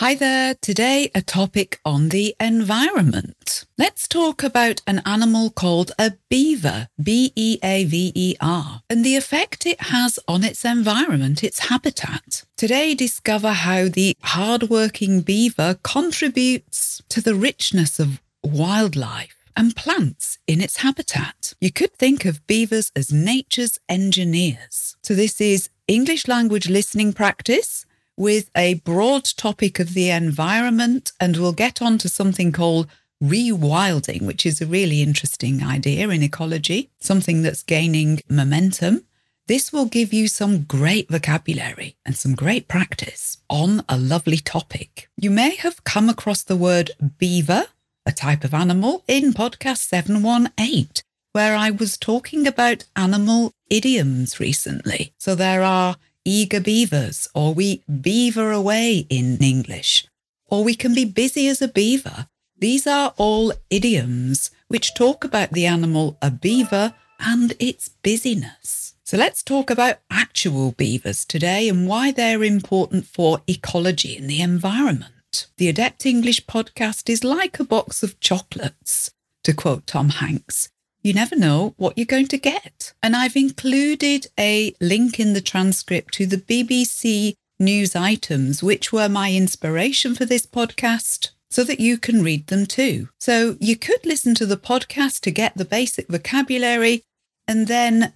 [0.00, 0.54] Hi there.
[0.54, 3.66] Today, a topic on the environment.
[3.76, 9.04] Let's talk about an animal called a beaver, B E A V E R, and
[9.04, 12.44] the effect it has on its environment, its habitat.
[12.56, 20.60] Today, discover how the hardworking beaver contributes to the richness of wildlife and plants in
[20.60, 21.54] its habitat.
[21.60, 24.94] You could think of beavers as nature's engineers.
[25.02, 27.84] So, this is English language listening practice
[28.18, 32.88] with a broad topic of the environment, and we'll get on to something called
[33.22, 39.04] rewilding, which is a really interesting idea in ecology, something that's gaining momentum.
[39.46, 45.08] This will give you some great vocabulary and some great practice on a lovely topic.
[45.16, 47.66] You may have come across the word beaver,
[48.04, 50.88] a type of animal, in podcast 718,
[51.32, 55.12] where I was talking about animal idioms recently.
[55.18, 55.96] So there are
[56.28, 60.06] eager beavers, or we beaver away in English,
[60.46, 62.28] or we can be busy as a beaver.
[62.58, 68.94] These are all idioms which talk about the animal a beaver and its busyness.
[69.04, 74.42] So let's talk about actual beavers today and why they're important for ecology and the
[74.42, 75.46] environment.
[75.56, 79.12] The Adept English podcast is like a box of chocolates,
[79.44, 80.68] to quote Tom Hanks
[81.02, 82.92] you never know what you're going to get.
[83.02, 89.08] And I've included a link in the transcript to the BBC news items, which were
[89.08, 93.08] my inspiration for this podcast, so that you can read them too.
[93.18, 97.02] So you could listen to the podcast to get the basic vocabulary
[97.46, 98.12] and then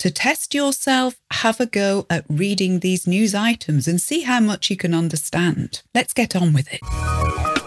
[0.00, 4.68] to test yourself, have a go at reading these news items and see how much
[4.68, 5.82] you can understand.
[5.94, 7.61] Let's get on with it.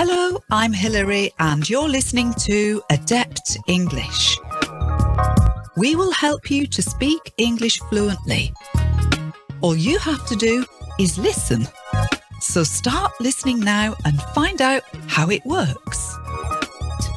[0.00, 4.38] Hello, I'm Hilary, and you're listening to Adept English.
[5.76, 8.54] We will help you to speak English fluently.
[9.60, 10.64] All you have to do
[11.00, 11.66] is listen.
[12.40, 16.16] So start listening now and find out how it works.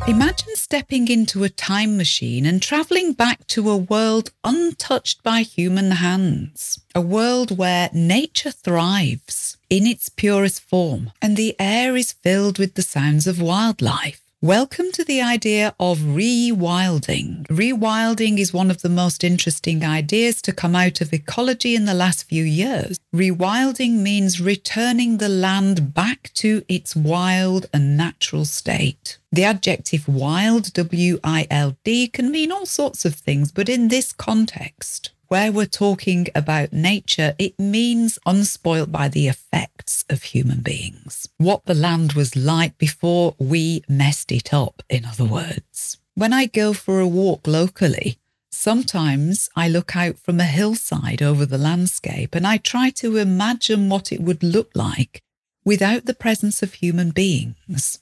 [0.08, 5.92] Imagine stepping into a time machine and travelling back to a world untouched by human
[5.92, 12.58] hands, a world where nature thrives in its purest form and the air is filled
[12.58, 14.21] with the sounds of wildlife.
[14.44, 17.46] Welcome to the idea of rewilding.
[17.46, 21.94] Rewilding is one of the most interesting ideas to come out of ecology in the
[21.94, 23.00] last few years.
[23.14, 29.20] Rewilding means returning the land back to its wild and natural state.
[29.32, 33.90] The adjective wild, W I L D, can mean all sorts of things, but in
[33.90, 40.60] this context, where we're talking about nature, it means unspoilt by the effects of human
[40.60, 41.30] beings.
[41.38, 46.00] What the land was like before we messed it up, in other words.
[46.16, 48.18] When I go for a walk locally,
[48.54, 53.88] Sometimes I look out from a hillside over the landscape and I try to imagine
[53.88, 55.24] what it would look like
[55.64, 58.00] without the presence of human beings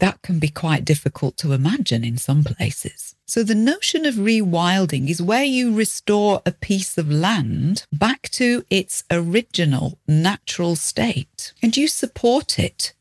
[0.00, 3.14] that can be quite difficult to imagine in some places.
[3.26, 8.64] So, the notion of rewilding is where you restore a piece of land back to
[8.68, 12.92] its original natural state and you support it,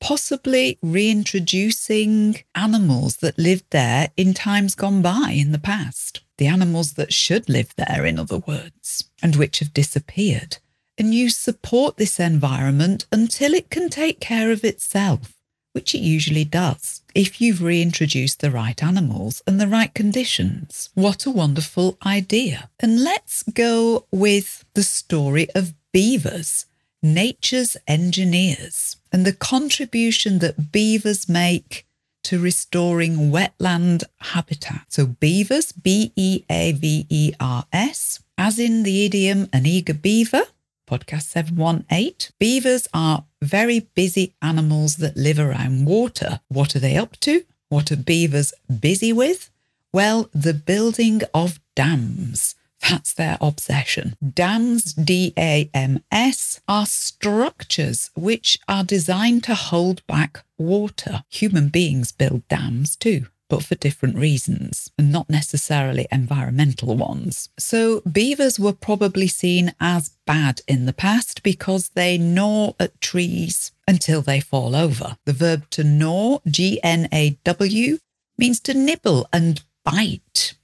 [0.00, 6.22] possibly reintroducing animals that lived there in times gone by in the past.
[6.38, 10.58] The animals that should live there, in other words, and which have disappeared.
[10.98, 15.35] And you support this environment until it can take care of itself
[15.76, 20.88] which it usually does, if you've reintroduced the right animals and the right conditions.
[20.94, 22.70] What a wonderful idea.
[22.80, 26.64] And let's go with the story of beavers,
[27.02, 31.86] nature's engineers, and the contribution that beavers make
[32.22, 34.86] to restoring wetland habitat.
[34.88, 39.94] So, beavers, B E A V E R S, as in the idiom an eager
[39.94, 40.44] beaver,
[40.86, 42.32] podcast 718.
[42.38, 46.40] Beavers are very busy animals that live around water.
[46.48, 47.44] What are they up to?
[47.68, 49.50] What are beavers busy with?
[49.92, 52.54] Well, the building of dams.
[52.88, 54.16] That's their obsession.
[54.34, 61.24] Dams, D A M S, are structures which are designed to hold back water.
[61.30, 67.48] Human beings build dams too but for different reasons, and not necessarily environmental ones.
[67.58, 73.72] So beavers were probably seen as bad in the past because they gnaw at trees
[73.86, 75.16] until they fall over.
[75.24, 77.98] The verb to gnaw, G N A W,
[78.36, 80.54] means to nibble and bite,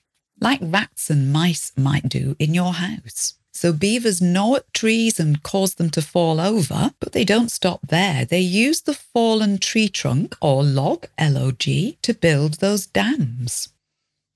[0.40, 3.34] like rats and mice might do in your house.
[3.62, 7.86] So beavers gnaw at trees and cause them to fall over, but they don't stop
[7.86, 8.24] there.
[8.24, 13.68] They use the fallen tree trunk or log, L O G, to build those dams.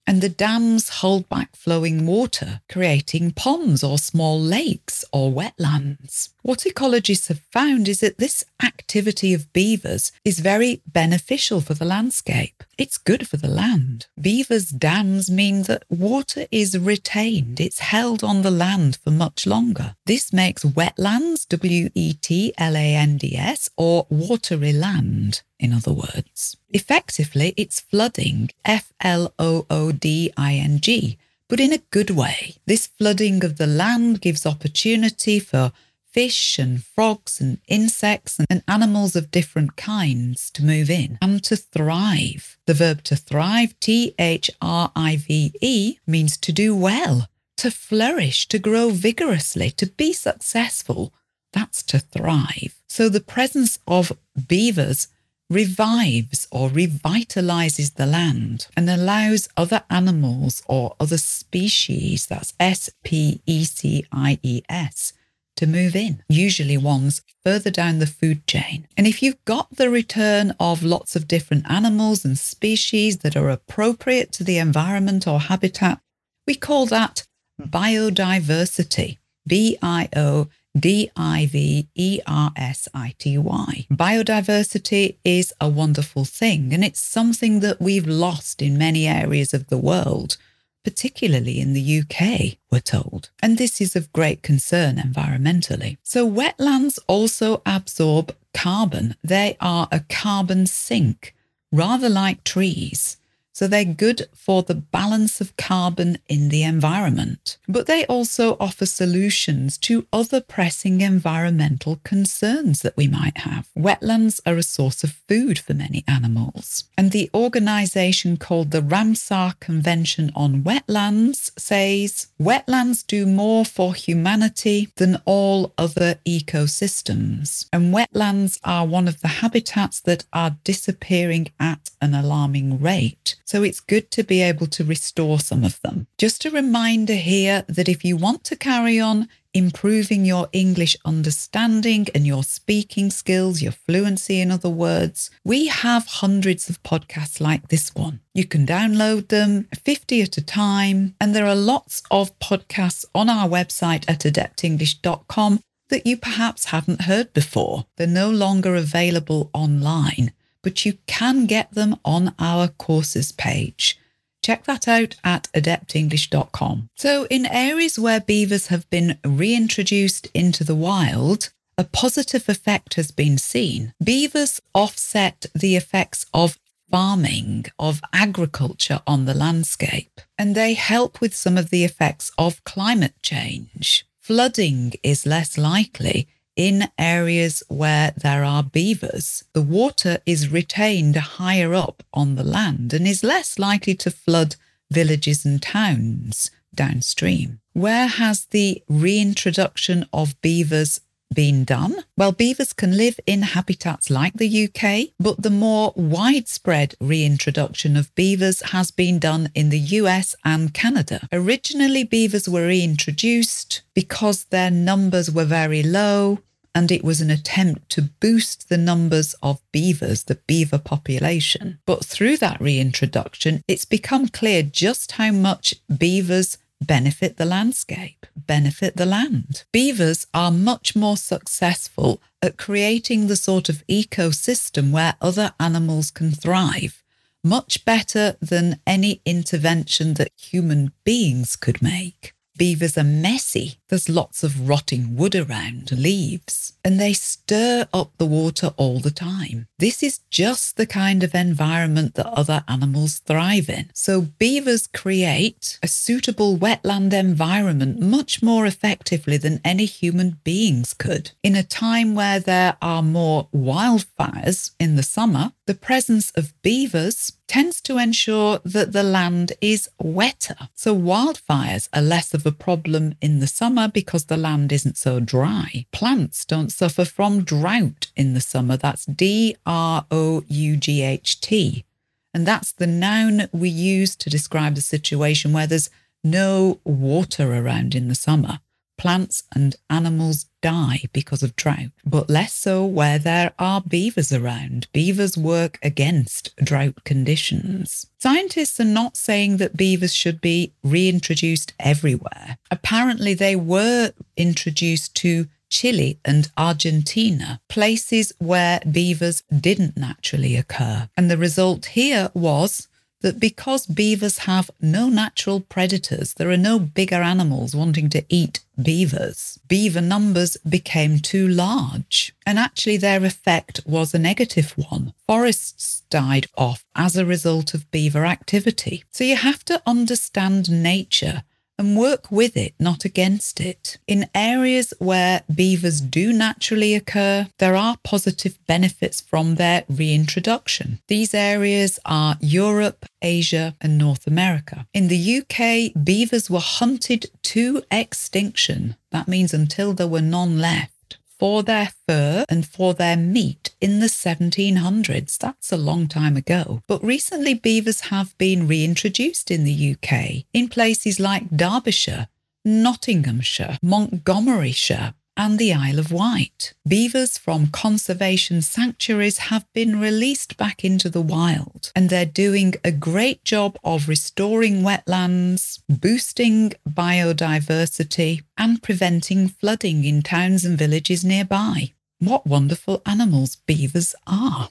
[0.06, 6.30] And the dams hold back flowing water, creating ponds or small lakes or wetlands.
[6.42, 11.84] What ecologists have found is that this activity of beavers is very beneficial for the
[11.84, 12.62] landscape.
[12.78, 14.06] It's good for the land.
[14.20, 19.96] Beavers' dams mean that water is retained, it's held on the land for much longer.
[20.04, 25.72] This makes wetlands, W E T L A N D S, or watery land in
[25.72, 26.56] other words.
[26.70, 31.18] Effectively, it's flooding, F L O O D I N G,
[31.48, 32.56] but in a good way.
[32.66, 35.72] This flooding of the land gives opportunity for
[36.16, 41.56] fish and frogs and insects and animals of different kinds to move in and to
[41.56, 42.56] thrive.
[42.66, 47.70] The verb to thrive, T H R I V E, means to do well, to
[47.70, 51.12] flourish, to grow vigorously, to be successful.
[51.52, 52.74] That's to thrive.
[52.88, 54.16] So the presence of
[54.48, 55.08] beavers
[55.48, 63.40] revives or revitalizes the land and allows other animals or other species, that's S P
[63.46, 65.12] E C I E S,
[65.56, 68.86] to move in, usually ones further down the food chain.
[68.96, 73.48] And if you've got the return of lots of different animals and species that are
[73.48, 76.00] appropriate to the environment or habitat,
[76.46, 77.26] we call that
[77.60, 79.18] biodiversity.
[79.46, 83.86] B I O D I V E R S I T Y.
[83.90, 89.68] Biodiversity is a wonderful thing, and it's something that we've lost in many areas of
[89.68, 90.36] the world,
[90.84, 93.30] particularly in the UK, we're told.
[93.40, 95.96] And this is of great concern environmentally.
[96.02, 101.34] So, wetlands also absorb carbon, they are a carbon sink,
[101.72, 103.16] rather like trees.
[103.56, 107.56] So they're good for the balance of carbon in the environment.
[107.66, 113.66] But they also offer solutions to other pressing environmental concerns that we might have.
[113.74, 116.84] Wetlands are a source of food for many animals.
[116.98, 124.90] And the organization called the Ramsar Convention on Wetlands says wetlands do more for humanity
[124.96, 127.66] than all other ecosystems.
[127.72, 133.36] And wetlands are one of the habitats that are disappearing at an alarming rate.
[133.46, 136.08] So it's good to be able to restore some of them.
[136.18, 142.08] Just a reminder here that if you want to carry on improving your English understanding
[142.12, 147.68] and your speaking skills, your fluency, in other words, we have hundreds of podcasts like
[147.68, 148.18] this one.
[148.34, 153.30] You can download them 50 at a time, and there are lots of podcasts on
[153.30, 157.86] our website at adeptenglish.com that you perhaps haven't heard before.
[157.96, 160.32] They're no longer available online
[160.66, 163.96] but you can get them on our courses page.
[164.42, 166.88] Check that out at adeptenglish.com.
[166.96, 173.12] So, in areas where beavers have been reintroduced into the wild, a positive effect has
[173.12, 173.94] been seen.
[174.02, 176.58] Beavers offset the effects of
[176.90, 182.64] farming, of agriculture on the landscape, and they help with some of the effects of
[182.64, 184.04] climate change.
[184.20, 191.74] Flooding is less likely in areas where there are beavers, the water is retained higher
[191.74, 194.56] up on the land and is less likely to flood
[194.90, 197.60] villages and towns downstream.
[197.72, 201.00] Where has the reintroduction of beavers
[201.34, 201.96] been done?
[202.16, 208.14] Well, beavers can live in habitats like the UK, but the more widespread reintroduction of
[208.14, 211.28] beavers has been done in the US and Canada.
[211.32, 216.40] Originally, beavers were reintroduced because their numbers were very low
[216.76, 221.78] and it was an attempt to boost the numbers of beavers, the beaver population.
[221.86, 228.96] But through that reintroduction, it's become clear just how much beavers benefit the landscape, benefit
[228.96, 229.64] the land.
[229.72, 236.30] Beavers are much more successful at creating the sort of ecosystem where other animals can
[236.30, 237.02] thrive,
[237.42, 242.32] much better than any intervention that human beings could make.
[242.56, 243.78] Beavers are messy.
[243.88, 249.10] There's lots of rotting wood around, leaves, and they stir up the water all the
[249.10, 249.66] time.
[249.78, 253.90] This is just the kind of environment that other animals thrive in.
[253.92, 261.32] So beavers create a suitable wetland environment much more effectively than any human beings could.
[261.42, 267.32] In a time where there are more wildfires in the summer, the presence of beavers
[267.48, 270.56] tends to ensure that the land is wetter.
[270.74, 275.20] So wildfires are less of a problem in the summer because the land isn't so
[275.20, 275.86] dry.
[275.92, 278.76] Plants don't suffer from drought in the summer.
[278.76, 281.84] That's D R O U G H T.
[282.32, 285.90] And that's the noun we use to describe the situation where there's
[286.22, 288.60] no water around in the summer.
[288.96, 294.88] plants and animals die because of drought, but less so where there are beavers around.
[294.92, 298.06] Beavers work against drought conditions.
[298.18, 302.58] Scientists are not saying that beavers should be reintroduced everywhere.
[302.70, 311.08] Apparently, they were introduced to Chile and Argentina, places where beavers didn't naturally occur.
[311.16, 312.88] And the result here was
[313.22, 318.60] that because beavers have no natural predators, there are no bigger animals wanting to eat
[318.80, 322.34] beavers, beaver numbers became too large.
[322.44, 325.14] And actually, their effect was a negative one.
[325.26, 329.04] Forests died off as a result of beaver activity.
[329.10, 331.42] So you have to understand nature
[331.78, 333.98] and work with it, not against it.
[334.06, 341.00] In areas where beavers do naturally occur, there are positive benefits from their reintroduction.
[341.08, 344.86] These areas are Europe, Asia, and North America.
[344.94, 348.96] In the UK, beavers were hunted to extinction.
[349.10, 350.95] That means until there were none left
[351.38, 355.38] for their fur and for their meat in the 1700s.
[355.38, 356.82] That's a long time ago.
[356.86, 362.28] But recently, beavers have been reintroduced in the UK in places like Derbyshire,
[362.64, 366.72] Nottinghamshire, Montgomeryshire, and the Isle of Wight.
[366.86, 372.90] Beavers from conservation sanctuaries have been released back into the wild, and they're doing a
[372.90, 381.92] great job of restoring wetlands, boosting biodiversity, and preventing flooding in towns and villages nearby.
[382.18, 384.70] What wonderful animals beavers are!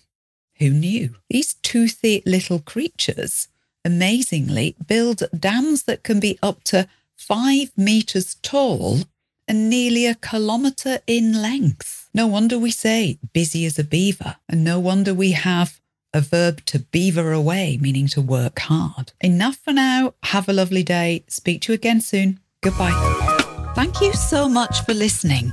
[0.57, 1.15] Who knew?
[1.29, 3.49] These toothy little creatures
[3.83, 9.01] amazingly build dams that can be up to five metres tall
[9.47, 12.09] and nearly a kilometre in length.
[12.13, 15.79] No wonder we say busy as a beaver, and no wonder we have
[16.13, 19.11] a verb to beaver away, meaning to work hard.
[19.19, 20.13] Enough for now.
[20.23, 21.25] Have a lovely day.
[21.27, 22.39] Speak to you again soon.
[22.61, 23.73] Goodbye.
[23.75, 25.51] Thank you so much for listening.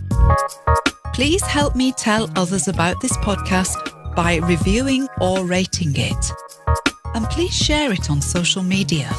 [1.13, 6.33] Please help me tell others about this podcast by reviewing or rating it.
[7.15, 9.11] And please share it on social media.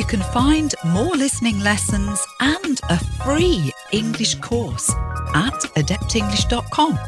[0.00, 4.88] You can find more listening lessons and a free English course
[5.34, 6.98] at adeptenglish.com.